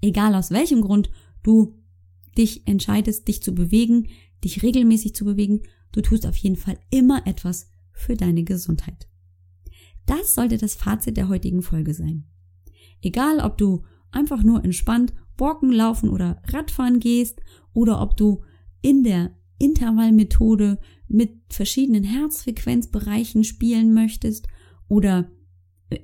[0.00, 1.10] Egal aus welchem Grund
[1.42, 1.74] du
[2.36, 4.08] dich entscheidest, dich zu bewegen,
[4.44, 9.08] dich regelmäßig zu bewegen, du tust auf jeden Fall immer etwas für deine Gesundheit.
[10.06, 12.24] Das sollte das Fazit der heutigen Folge sein.
[13.02, 17.40] Egal, ob du einfach nur entspannt walken, laufen oder Radfahren gehst
[17.72, 18.42] oder ob du
[18.80, 24.46] in der Intervallmethode mit verschiedenen Herzfrequenzbereichen spielen möchtest
[24.88, 25.30] oder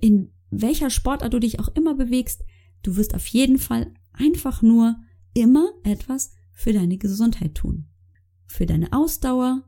[0.00, 2.44] in welcher Sportart du dich auch immer bewegst,
[2.82, 4.96] du wirst auf jeden Fall einfach nur
[5.34, 7.88] immer etwas für deine Gesundheit tun.
[8.46, 9.64] Für deine Ausdauer,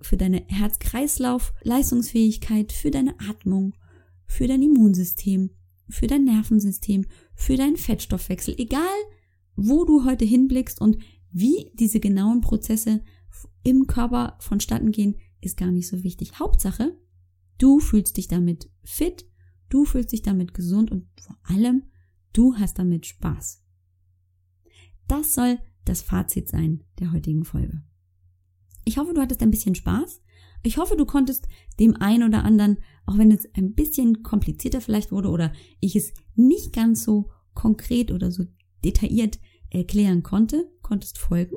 [0.00, 3.74] für deine Herz-Kreislauf-Leistungsfähigkeit, für deine Atmung,
[4.26, 5.50] für dein Immunsystem,
[5.88, 8.82] für dein Nervensystem, für deinen Fettstoffwechsel, egal
[9.56, 10.98] wo du heute hinblickst und
[11.30, 13.02] wie diese genauen Prozesse
[13.64, 16.38] im Körper vonstatten gehen, ist gar nicht so wichtig.
[16.38, 16.96] Hauptsache,
[17.58, 19.26] du fühlst dich damit fit,
[19.68, 21.84] du fühlst dich damit gesund und vor allem,
[22.32, 23.62] du hast damit Spaß.
[25.06, 27.82] Das soll das Fazit sein der heutigen Folge.
[28.88, 30.22] Ich hoffe, du hattest ein bisschen Spaß.
[30.62, 31.46] Ich hoffe, du konntest
[31.78, 36.14] dem einen oder anderen, auch wenn es ein bisschen komplizierter vielleicht wurde oder ich es
[36.36, 38.46] nicht ganz so konkret oder so
[38.82, 41.56] detailliert erklären konnte, konntest folgen.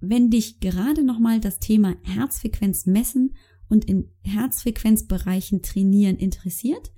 [0.00, 3.36] Wenn dich gerade nochmal das Thema Herzfrequenz messen
[3.68, 6.92] und in Herzfrequenzbereichen trainieren interessiert,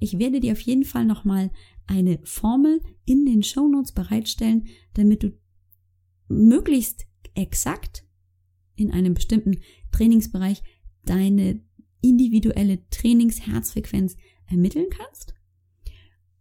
[0.00, 1.52] ich werde dir auf jeden Fall nochmal
[1.86, 5.30] eine Formel in den Show Notes bereitstellen, damit du
[6.26, 8.04] möglichst exakt
[8.76, 9.58] in einem bestimmten
[9.90, 10.62] Trainingsbereich
[11.04, 11.60] deine
[12.00, 15.34] individuelle Trainingsherzfrequenz ermitteln kannst.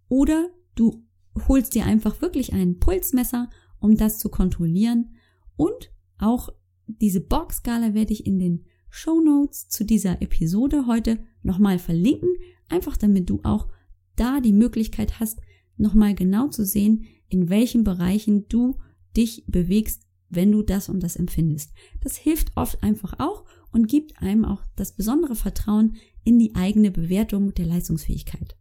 [0.07, 1.05] Oder du
[1.47, 5.15] holst dir einfach wirklich ein Pulsmesser, um das zu kontrollieren.
[5.55, 6.49] Und auch
[6.87, 12.29] diese Boxskala werde ich in den Show Notes zu dieser Episode heute nochmal verlinken,
[12.67, 13.69] einfach damit du auch
[14.15, 15.39] da die Möglichkeit hast,
[15.77, 18.77] nochmal genau zu sehen, in welchen Bereichen du
[19.15, 21.71] dich bewegst, wenn du das und das empfindest.
[22.01, 26.89] Das hilft oft einfach auch und gibt einem auch das besondere Vertrauen in die eigene
[26.89, 28.55] Bewertung der Leistungsfähigkeit.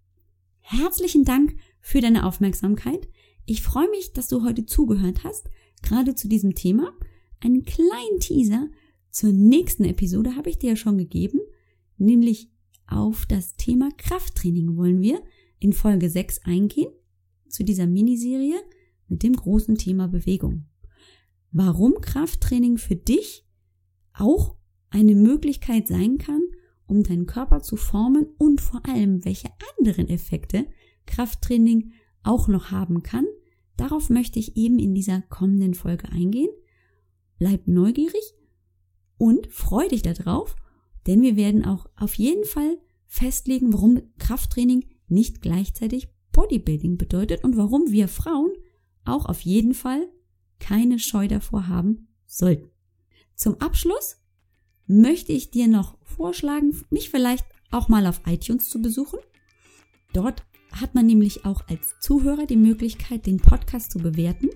[0.61, 3.09] Herzlichen Dank für deine Aufmerksamkeit.
[3.47, 5.49] Ich freue mich, dass du heute zugehört hast,
[5.83, 6.93] gerade zu diesem Thema.
[7.41, 8.69] Einen kleinen Teaser
[9.11, 11.41] zur nächsten Episode habe ich dir ja schon gegeben,
[11.97, 12.51] nämlich
[12.87, 15.23] auf das Thema Krafttraining wollen wir
[15.59, 16.93] in Folge 6 eingehen,
[17.49, 18.61] zu dieser Miniserie
[19.09, 20.67] mit dem großen Thema Bewegung.
[21.53, 23.45] Warum Krafttraining für dich
[24.13, 24.57] auch
[24.91, 26.43] eine Möglichkeit sein kann,
[26.87, 30.67] um deinen Körper zu formen und vor allem, welche anderen Effekte
[31.07, 33.25] Krafttraining auch noch haben kann.
[33.77, 36.51] Darauf möchte ich eben in dieser kommenden Folge eingehen.
[37.39, 38.35] Bleib neugierig
[39.17, 40.57] und freu dich darauf,
[41.07, 47.57] denn wir werden auch auf jeden Fall festlegen, warum Krafttraining nicht gleichzeitig Bodybuilding bedeutet und
[47.57, 48.53] warum wir Frauen
[49.05, 50.09] auch auf jeden Fall
[50.61, 52.71] keine Scheu davor haben sollten.
[53.35, 54.19] Zum Abschluss
[54.87, 59.19] möchte ich dir noch vorschlagen, mich vielleicht auch mal auf iTunes zu besuchen.
[60.13, 64.51] Dort hat man nämlich auch als Zuhörer die Möglichkeit, den Podcast zu bewerten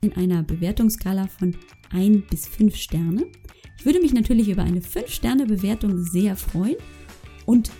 [0.00, 1.56] in einer Bewertungsskala von
[1.90, 3.26] 1 bis 5 Sterne.
[3.78, 6.76] Ich würde mich natürlich über eine 5-Sterne-Bewertung sehr freuen
[7.46, 7.70] und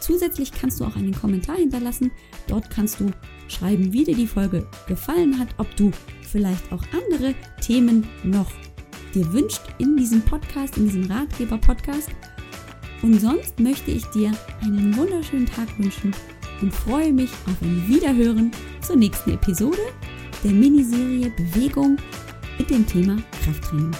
[0.00, 2.10] zusätzlich kannst du auch einen Kommentar hinterlassen.
[2.48, 3.10] Dort kannst du
[3.48, 5.90] schreiben, wie dir die Folge gefallen hat, ob du
[6.22, 8.50] vielleicht auch andere Themen noch
[9.14, 12.10] dir wünscht in diesem Podcast, in diesem Ratgeber-Podcast.
[13.02, 14.32] Und sonst möchte ich dir
[14.62, 16.14] einen wunderschönen Tag wünschen
[16.60, 19.78] und freue mich auf ein Wiederhören zur nächsten Episode
[20.42, 21.96] der Miniserie Bewegung
[22.58, 23.90] mit dem Thema Krafttraining.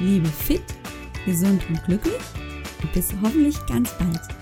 [0.00, 0.62] Lebe fit,
[1.24, 2.14] gesund und glücklich
[2.82, 4.35] und bis hoffentlich ganz bald.